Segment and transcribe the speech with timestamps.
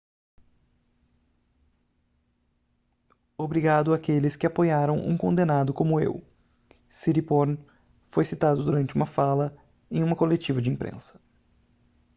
[3.37, 6.23] obrigado àqueles que apoiaram um condenado como eu
[6.89, 7.55] siriporn
[8.07, 9.55] foi citado durante uma fala
[9.91, 11.21] em uma coletiva de imprensa